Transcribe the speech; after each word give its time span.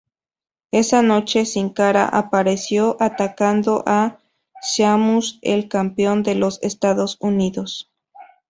Esa 0.71 1.03
noche, 1.03 1.45
Sin 1.45 1.69
Cara 1.69 2.07
apareció 2.09 2.97
atacando 2.99 3.83
a 3.85 4.17
Sheamus, 4.63 5.37
el 5.43 5.69
Campeón 5.69 6.23
de 6.23 6.33
los 6.33 6.57
Estados 6.63 7.17
Unidos. 7.19 7.91